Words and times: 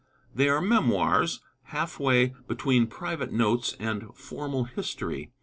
They 0.33 0.49
are 0.49 0.61
memoirs, 0.63 1.41
half 1.65 1.99
way 1.99 2.33
between 2.47 2.87
private 2.87 3.31
notes 3.31 3.75
and 3.79 4.07
formal 4.15 4.63
history. 4.63 5.31